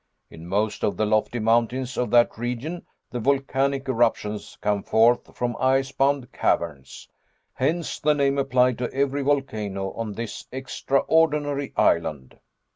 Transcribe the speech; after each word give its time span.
In 0.31 0.47
most 0.47 0.83
of 0.83 0.97
the 0.97 1.05
lofty 1.05 1.37
mountains 1.37 1.95
of 1.95 2.09
that 2.09 2.35
region 2.35 2.87
the 3.11 3.19
volcanic 3.19 3.87
eruptions 3.87 4.57
come 4.59 4.81
forth 4.81 5.37
from 5.37 5.55
icebound 5.59 6.31
caverns. 6.31 7.07
Hence 7.53 7.99
the 7.99 8.15
name 8.15 8.39
applied 8.39 8.79
to 8.79 8.91
every 8.91 9.21
volcano 9.21 9.91
on 9.91 10.13
this 10.13 10.47
extraordinary 10.51 11.71
island." 11.77 12.39